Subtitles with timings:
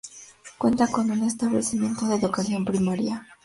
[0.57, 3.27] Cuenta con un establecimiento de educación primaria.